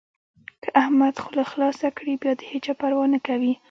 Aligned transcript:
که 0.61 0.69
احمد 0.81 1.15
خوله 1.23 1.43
خلاصه 1.51 1.87
کړي؛ 1.97 2.13
بيا 2.21 2.31
د 2.37 2.41
هيچا 2.51 2.73
پروا 2.79 3.05
نه 3.13 3.19
کوي. 3.27 3.53